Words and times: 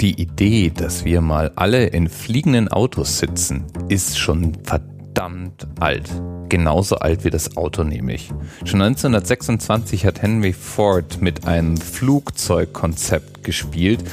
Die 0.00 0.20
Idee, 0.20 0.70
dass 0.70 1.04
wir 1.04 1.20
mal 1.20 1.50
alle 1.56 1.86
in 1.86 2.08
fliegenden 2.08 2.68
Autos 2.68 3.18
sitzen, 3.18 3.64
ist 3.88 4.16
schon 4.16 4.56
verdammt 4.62 5.66
alt. 5.80 6.08
Genauso 6.48 7.00
alt 7.00 7.24
wie 7.24 7.30
das 7.30 7.56
Auto 7.56 7.82
nämlich. 7.82 8.30
Schon 8.64 8.80
1926 8.80 10.06
hat 10.06 10.22
Henry 10.22 10.52
Ford 10.52 11.20
mit 11.20 11.48
einem 11.48 11.76
Flugzeugkonzept 11.76 13.42
gespielt, 13.42 14.04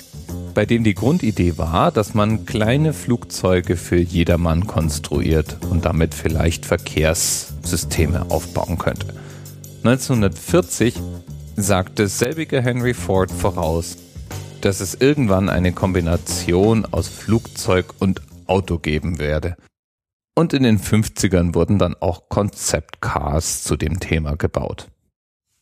bei 0.56 0.66
dem 0.66 0.84
die 0.84 0.96
Grundidee 0.96 1.60
war, 1.60 1.92
dass 1.92 2.16
man 2.16 2.48
kleine 2.48 2.92
Flugzeuge 2.92 3.76
für 3.76 4.00
jedermann 4.00 4.66
konstruiert 4.66 5.58
und 5.70 5.86
damit 5.86 6.16
vielleicht 6.16 6.66
Verkehrssysteme 6.66 8.32
aufbauen 8.32 8.80
könnte. 8.80 9.14
1940 9.84 10.96
sagte 11.56 12.08
selbiger 12.08 12.60
Henry 12.60 12.96
Ford 12.96 13.30
voraus, 13.30 13.98
dass 14.66 14.80
es 14.80 14.96
irgendwann 14.96 15.48
eine 15.48 15.74
Kombination 15.74 16.86
aus 16.86 17.08
Flugzeug 17.08 17.94
und 18.00 18.24
Auto 18.48 18.80
geben 18.80 19.20
werde. 19.20 19.58
Und 20.34 20.54
in 20.54 20.64
den 20.64 20.80
50ern 20.80 21.54
wurden 21.54 21.78
dann 21.78 21.94
auch 21.94 22.30
Konzeptcars 22.30 23.64
zu 23.64 23.76
dem 23.76 24.00
Thema 24.00 24.36
gebaut. 24.36 24.88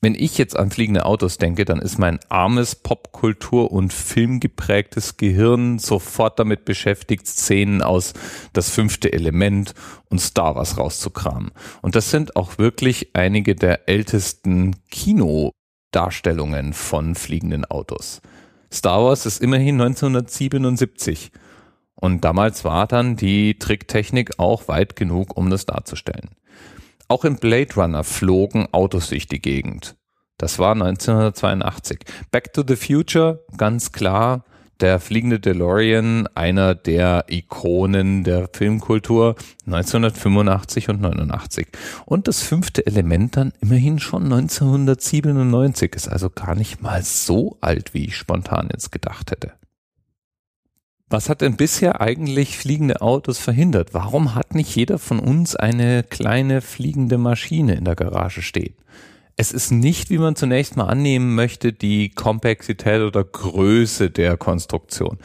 Wenn 0.01 0.15
ich 0.15 0.37
jetzt 0.37 0.55
an 0.55 0.71
fliegende 0.71 1.05
Autos 1.05 1.37
denke, 1.37 1.65
dann 1.65 1.79
ist 1.79 1.97
mein 1.97 2.17
armes 2.29 2.75
Popkultur- 2.75 3.73
und 3.73 3.91
filmgeprägtes 3.91 5.17
Gehirn 5.17 5.79
sofort 5.79 6.39
damit 6.39 6.63
beschäftigt, 6.63 7.27
Szenen 7.27 7.81
aus 7.81 8.13
Das 8.53 8.69
fünfte 8.69 9.11
Element 9.11 9.73
und 10.09 10.19
Star 10.19 10.55
Wars 10.55 10.77
rauszukramen. 10.77 11.51
Und 11.81 11.97
das 11.97 12.09
sind 12.09 12.37
auch 12.37 12.57
wirklich 12.57 13.09
einige 13.15 13.53
der 13.55 13.89
ältesten 13.89 14.77
Kinodarstellungen 14.89 16.71
von 16.71 17.15
fliegenden 17.15 17.65
Autos. 17.65 18.21
Star 18.73 19.03
Wars 19.03 19.27
ist 19.27 19.41
immerhin 19.41 19.79
1977. 19.79 21.31
Und 21.95 22.25
damals 22.25 22.65
war 22.65 22.87
dann 22.87 23.15
die 23.15 23.59
Tricktechnik 23.59 24.39
auch 24.39 24.67
weit 24.67 24.95
genug, 24.95 25.37
um 25.37 25.49
das 25.49 25.65
darzustellen. 25.65 26.31
Auch 27.07 27.23
im 27.23 27.35
Blade 27.35 27.75
Runner 27.75 28.03
flogen 28.03 28.67
Autos 28.71 29.09
durch 29.09 29.27
die 29.27 29.41
Gegend. 29.41 29.95
Das 30.37 30.57
war 30.57 30.71
1982. 30.71 31.99
Back 32.31 32.51
to 32.53 32.63
the 32.67 32.75
Future, 32.75 33.45
ganz 33.55 33.91
klar, 33.91 34.43
der 34.83 34.99
fliegende 34.99 35.39
DeLorean, 35.39 36.27
einer 36.35 36.75
der 36.75 37.23
Ikonen 37.29 38.25
der 38.25 38.49
Filmkultur 38.51 39.35
1985 39.65 40.89
und 40.89 40.99
89. 40.99 41.67
Und 42.05 42.27
das 42.27 42.41
fünfte 42.41 42.85
Element 42.85 43.37
dann 43.37 43.53
immerhin 43.61 43.99
schon 43.99 44.23
1997, 44.23 45.95
ist 45.95 46.09
also 46.09 46.29
gar 46.29 46.55
nicht 46.55 46.81
mal 46.81 47.01
so 47.01 47.57
alt, 47.61 47.93
wie 47.93 48.07
ich 48.07 48.17
spontan 48.17 48.67
jetzt 48.73 48.91
gedacht 48.91 49.31
hätte. 49.31 49.53
Was 51.07 51.29
hat 51.29 51.39
denn 51.39 51.55
bisher 51.55 52.01
eigentlich 52.01 52.57
fliegende 52.57 53.01
Autos 53.01 53.39
verhindert? 53.39 53.93
Warum 53.93 54.35
hat 54.35 54.53
nicht 54.53 54.75
jeder 54.75 54.99
von 54.99 55.19
uns 55.19 55.55
eine 55.55 56.03
kleine 56.03 56.59
fliegende 56.59 57.17
Maschine 57.17 57.75
in 57.75 57.85
der 57.85 57.95
Garage 57.95 58.41
stehen? 58.41 58.75
Es 59.35 59.51
ist 59.51 59.71
nicht, 59.71 60.11
wie 60.11 60.19
man 60.19 60.35
zunächst 60.35 60.77
mal 60.77 60.85
annehmen 60.85 61.33
möchte, 61.33 61.73
die 61.73 62.09
Komplexität 62.09 63.01
oder 63.01 63.23
Größe 63.23 64.11
der 64.11 64.37
Konstruktion. 64.37 65.17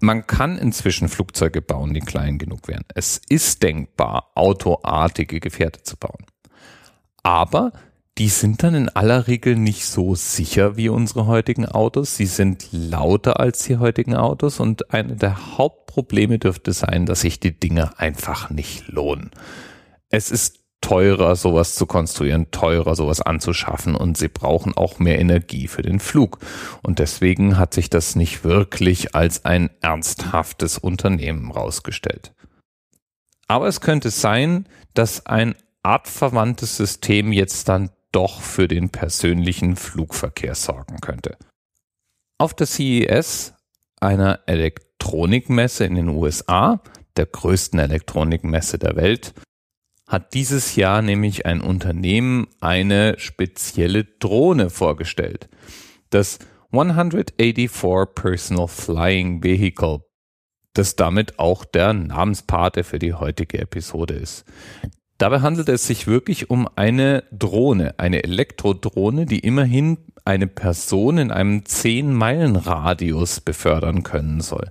Man 0.00 0.26
kann 0.26 0.58
inzwischen 0.58 1.08
Flugzeuge 1.08 1.62
bauen, 1.62 1.94
die 1.94 2.00
klein 2.00 2.38
genug 2.38 2.68
wären. 2.68 2.84
Es 2.94 3.20
ist 3.28 3.62
denkbar, 3.62 4.32
autoartige 4.34 5.40
Gefährte 5.40 5.82
zu 5.82 5.96
bauen. 5.96 6.26
Aber 7.22 7.72
die 8.18 8.28
sind 8.28 8.62
dann 8.62 8.74
in 8.74 8.88
aller 8.90 9.26
Regel 9.26 9.56
nicht 9.56 9.86
so 9.86 10.14
sicher 10.14 10.76
wie 10.76 10.90
unsere 10.90 11.26
heutigen 11.26 11.66
Autos. 11.66 12.16
Sie 12.16 12.26
sind 12.26 12.68
lauter 12.70 13.40
als 13.40 13.64
die 13.64 13.78
heutigen 13.78 14.14
Autos 14.14 14.60
und 14.60 14.92
eine 14.92 15.16
der 15.16 15.56
Hauptprobleme 15.58 16.38
dürfte 16.38 16.72
sein, 16.72 17.06
dass 17.06 17.22
sich 17.22 17.40
die 17.40 17.58
Dinge 17.58 17.98
einfach 17.98 18.50
nicht 18.50 18.88
lohnen. 18.88 19.30
Es 20.10 20.30
ist 20.30 20.63
teurer, 20.84 21.34
sowas 21.34 21.76
zu 21.76 21.86
konstruieren, 21.86 22.50
teurer, 22.50 22.94
sowas 22.94 23.22
anzuschaffen 23.22 23.94
und 23.94 24.18
sie 24.18 24.28
brauchen 24.28 24.76
auch 24.76 24.98
mehr 24.98 25.18
Energie 25.18 25.66
für 25.66 25.80
den 25.80 25.98
Flug. 25.98 26.40
Und 26.82 26.98
deswegen 26.98 27.56
hat 27.56 27.72
sich 27.72 27.88
das 27.88 28.16
nicht 28.16 28.44
wirklich 28.44 29.14
als 29.14 29.46
ein 29.46 29.70
ernsthaftes 29.80 30.76
Unternehmen 30.76 31.50
rausgestellt. 31.50 32.34
Aber 33.48 33.66
es 33.66 33.80
könnte 33.80 34.10
sein, 34.10 34.68
dass 34.92 35.24
ein 35.24 35.54
artverwandtes 35.82 36.76
System 36.76 37.32
jetzt 37.32 37.70
dann 37.70 37.88
doch 38.12 38.42
für 38.42 38.68
den 38.68 38.90
persönlichen 38.90 39.76
Flugverkehr 39.76 40.54
sorgen 40.54 41.00
könnte. 41.00 41.38
Auf 42.36 42.52
der 42.52 42.66
CES, 42.66 43.54
einer 44.00 44.40
Elektronikmesse 44.44 45.86
in 45.86 45.94
den 45.94 46.08
USA, 46.10 46.82
der 47.16 47.24
größten 47.24 47.78
Elektronikmesse 47.78 48.78
der 48.78 48.96
Welt, 48.96 49.32
hat 50.06 50.34
dieses 50.34 50.76
Jahr 50.76 51.02
nämlich 51.02 51.46
ein 51.46 51.60
Unternehmen 51.60 52.46
eine 52.60 53.18
spezielle 53.18 54.04
Drohne 54.04 54.70
vorgestellt. 54.70 55.48
Das 56.10 56.38
184 56.72 58.14
Personal 58.14 58.68
Flying 58.68 59.42
Vehicle, 59.42 60.00
das 60.74 60.96
damit 60.96 61.38
auch 61.38 61.64
der 61.64 61.92
Namenspate 61.92 62.84
für 62.84 62.98
die 62.98 63.14
heutige 63.14 63.58
Episode 63.58 64.14
ist. 64.14 64.44
Dabei 65.18 65.40
handelt 65.40 65.68
es 65.68 65.86
sich 65.86 66.06
wirklich 66.06 66.50
um 66.50 66.68
eine 66.74 67.22
Drohne, 67.30 67.94
eine 67.98 68.24
Elektrodrohne, 68.24 69.26
die 69.26 69.38
immerhin 69.38 69.98
eine 70.24 70.48
Person 70.48 71.18
in 71.18 71.30
einem 71.30 71.64
10 71.64 72.12
Meilen 72.12 72.56
Radius 72.56 73.40
befördern 73.40 74.02
können 74.02 74.40
soll. 74.40 74.70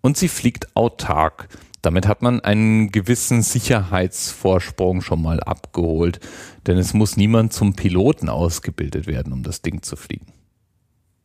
Und 0.00 0.16
sie 0.16 0.28
fliegt 0.28 0.74
autark. 0.76 1.48
Damit 1.82 2.06
hat 2.06 2.22
man 2.22 2.38
einen 2.38 2.92
gewissen 2.92 3.42
Sicherheitsvorsprung 3.42 5.02
schon 5.02 5.20
mal 5.20 5.40
abgeholt, 5.40 6.20
denn 6.68 6.78
es 6.78 6.94
muss 6.94 7.16
niemand 7.16 7.52
zum 7.52 7.74
Piloten 7.74 8.28
ausgebildet 8.28 9.08
werden, 9.08 9.32
um 9.32 9.42
das 9.42 9.62
Ding 9.62 9.82
zu 9.82 9.96
fliegen. 9.96 10.32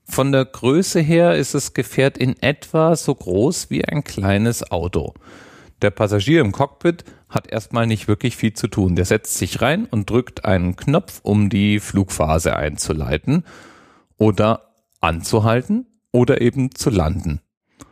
Von 0.04 0.32
der 0.32 0.46
Größe 0.46 1.00
her 1.00 1.36
ist 1.36 1.54
das 1.54 1.74
Gefährt 1.74 2.18
in 2.18 2.42
etwa 2.42 2.96
so 2.96 3.14
groß 3.14 3.70
wie 3.70 3.86
ein 3.86 4.04
kleines 4.04 4.72
Auto. 4.72 5.14
Der 5.84 5.92
Passagier 5.92 6.42
im 6.42 6.52
Cockpit 6.52 7.04
hat 7.30 7.52
erstmal 7.52 7.86
nicht 7.86 8.08
wirklich 8.08 8.36
viel 8.36 8.54
zu 8.54 8.68
tun. 8.68 8.96
Der 8.96 9.06
setzt 9.06 9.38
sich 9.38 9.62
rein 9.62 9.86
und 9.86 10.10
drückt 10.10 10.46
einen 10.46 10.76
Knopf, 10.76 11.20
um 11.22 11.50
die 11.50 11.80
Flugphase 11.80 12.56
einzuleiten 12.56 13.44
oder 14.18 14.74
anzuhalten 15.02 15.86
oder 16.12 16.42
eben 16.42 16.74
zu 16.74 16.90
landen 16.90 17.42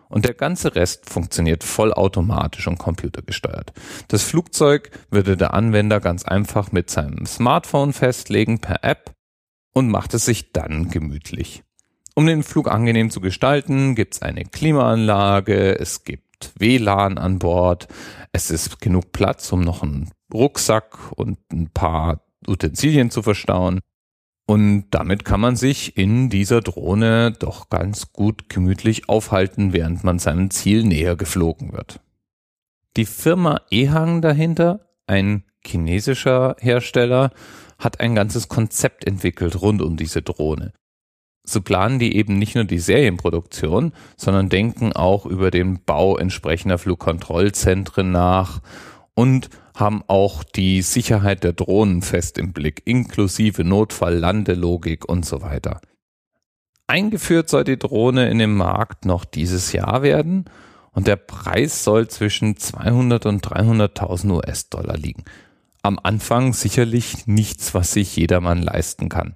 und 0.10 0.26
der 0.26 0.34
ganze 0.34 0.76
Rest 0.76 1.10
funktioniert 1.10 1.64
vollautomatisch 1.64 2.68
und 2.68 2.78
computergesteuert. 2.78 3.74
Das 4.08 4.24
Flugzeug 4.24 4.92
würde 5.10 5.38
der 5.38 5.54
Anwender 5.54 6.00
ganz 6.00 6.24
einfach 6.24 6.72
mit 6.72 6.90
seinem 6.90 7.26
Smartphone 7.26 7.94
festlegen 7.94 8.60
per 8.60 8.84
App 8.84 9.12
und 9.74 9.90
macht 9.90 10.14
es 10.14 10.26
sich 10.26 10.52
dann 10.54 10.90
gemütlich. 10.90 11.64
Um 12.16 12.26
den 12.26 12.44
Flug 12.44 12.72
angenehm 12.72 13.10
zu 13.10 13.20
gestalten, 13.20 13.94
gibt 13.94 14.16
es 14.16 14.22
eine 14.22 14.46
Klimaanlage, 14.46 15.78
es 15.78 16.06
gibt 16.06 16.54
WLAN 16.58 17.18
an 17.18 17.40
Bord, 17.40 17.88
es 18.32 18.52
ist 18.52 18.80
genug 18.80 19.12
Platz, 19.12 19.52
um 19.52 19.62
noch 19.62 19.84
einen 19.84 20.12
Rucksack 20.34 21.12
und 21.16 21.40
ein 21.52 21.70
paar 21.72 22.22
Utensilien 22.48 23.10
zu 23.10 23.22
verstauen. 23.22 23.82
Und 24.48 24.86
damit 24.92 25.26
kann 25.26 25.40
man 25.40 25.56
sich 25.56 25.98
in 25.98 26.30
dieser 26.30 26.62
Drohne 26.62 27.32
doch 27.32 27.70
ganz 27.70 28.14
gut 28.14 28.48
gemütlich 28.48 29.10
aufhalten, 29.10 29.74
während 29.74 30.04
man 30.04 30.20
seinem 30.20 30.52
Ziel 30.52 30.84
näher 30.84 31.16
geflogen 31.16 31.74
wird. 31.74 32.00
Die 32.96 33.06
Firma 33.06 33.62
Ehang 33.72 34.22
dahinter, 34.22 34.88
ein 35.08 35.44
chinesischer 35.66 36.56
Hersteller, 36.60 37.32
hat 37.80 38.00
ein 38.00 38.16
ganzes 38.16 38.48
Konzept 38.48 39.06
entwickelt 39.06 39.62
rund 39.62 39.82
um 39.82 39.98
diese 39.98 40.22
Drohne. 40.22 40.74
So 41.44 41.62
planen 41.62 42.00
die 42.00 42.16
eben 42.16 42.40
nicht 42.40 42.56
nur 42.56 42.64
die 42.64 42.80
Serienproduktion, 42.80 43.94
sondern 44.16 44.50
denken 44.50 44.94
auch 44.94 45.26
über 45.26 45.52
den 45.52 45.84
Bau 45.84 46.18
entsprechender 46.18 46.78
Flugkontrollzentren 46.78 48.12
nach 48.12 48.62
und 49.16 49.50
haben 49.76 50.04
auch 50.08 50.44
die 50.44 50.82
Sicherheit 50.82 51.44
der 51.44 51.54
Drohnen 51.54 52.02
fest 52.02 52.38
im 52.38 52.54
Blick, 52.54 52.82
inklusive 52.86 53.64
Notfall-Landelogik 53.64 55.06
und 55.10 55.26
so 55.26 55.42
weiter. 55.42 55.82
Eingeführt 56.88 57.50
soll 57.50 57.64
die 57.64 57.80
Drohne 57.80 58.30
in 58.30 58.38
den 58.38 58.54
Markt 58.54 59.06
noch 59.06 59.26
dieses 59.26 59.74
Jahr 59.74 60.04
werden 60.04 60.46
und 60.92 61.08
der 61.08 61.16
Preis 61.16 61.84
soll 61.84 62.08
zwischen 62.08 62.58
200 62.58 63.26
und 63.26 63.46
300.000 63.46 64.32
US-Dollar 64.32 64.96
liegen. 64.96 65.24
Am 65.82 66.00
Anfang 66.02 66.54
sicherlich 66.54 67.28
nichts, 67.28 67.74
was 67.74 67.92
sich 67.92 68.16
jedermann 68.16 68.62
leisten 68.62 69.10
kann 69.10 69.34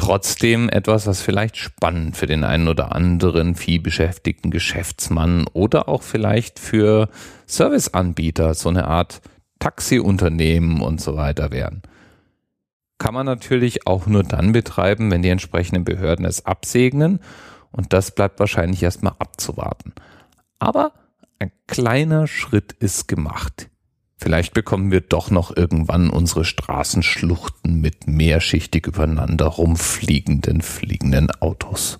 trotzdem 0.00 0.70
etwas, 0.70 1.06
was 1.06 1.20
vielleicht 1.20 1.58
spannend 1.58 2.16
für 2.16 2.26
den 2.26 2.42
einen 2.42 2.68
oder 2.68 2.94
anderen 2.94 3.54
vielbeschäftigten 3.54 4.50
Geschäftsmann 4.50 5.46
oder 5.52 5.90
auch 5.90 6.02
vielleicht 6.02 6.58
für 6.58 7.10
Serviceanbieter, 7.46 8.54
so 8.54 8.70
eine 8.70 8.88
Art 8.88 9.20
Taxiunternehmen 9.58 10.80
und 10.80 11.02
so 11.02 11.16
weiter 11.16 11.52
wären. 11.52 11.82
Kann 12.96 13.12
man 13.12 13.26
natürlich 13.26 13.86
auch 13.86 14.06
nur 14.06 14.22
dann 14.22 14.52
betreiben, 14.52 15.10
wenn 15.10 15.20
die 15.20 15.28
entsprechenden 15.28 15.84
Behörden 15.84 16.24
es 16.24 16.46
absegnen 16.46 17.20
Und 17.70 17.92
das 17.92 18.14
bleibt 18.14 18.40
wahrscheinlich 18.40 18.82
erstmal 18.82 19.16
abzuwarten. 19.18 19.92
Aber 20.58 20.92
ein 21.38 21.52
kleiner 21.66 22.26
Schritt 22.26 22.72
ist 22.72 23.06
gemacht. 23.06 23.68
Vielleicht 24.22 24.52
bekommen 24.52 24.90
wir 24.90 25.00
doch 25.00 25.30
noch 25.30 25.56
irgendwann 25.56 26.10
unsere 26.10 26.44
Straßenschluchten 26.44 27.80
mit 27.80 28.06
mehrschichtig 28.06 28.86
übereinander 28.86 29.46
rumfliegenden, 29.46 30.60
fliegenden 30.60 31.30
Autos. 31.40 31.98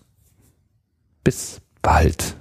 Bis 1.25 1.63
bald. 1.81 2.37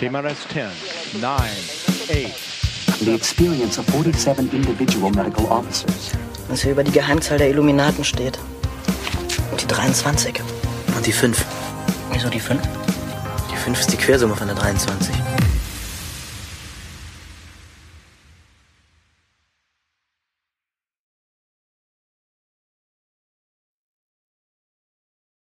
TMRS 0.00 0.48
10, 0.52 1.20
9, 1.20 1.32
8. 1.32 3.00
The 3.00 3.14
experience 3.14 3.78
of 3.78 3.84
47 3.86 4.54
individual 4.54 5.10
medical 5.10 5.44
officers. 5.46 6.12
Was 6.48 6.62
hier 6.62 6.72
über 6.72 6.84
die 6.84 6.92
Geheimzahl 6.92 7.36
der 7.36 7.50
Illuminaten 7.50 8.04
steht. 8.04 8.38
Und 9.50 9.60
die 9.60 9.66
23. 9.66 10.40
Und 10.96 11.06
die 11.06 11.12
5. 11.12 11.44
Wieso 12.12 12.30
die 12.30 12.40
5? 12.40 12.60
Die 13.52 13.56
5 13.56 13.80
ist 13.80 13.92
die 13.92 13.98
Quersumme 13.98 14.34
von 14.34 14.46
der 14.46 14.56
23. 14.56 15.17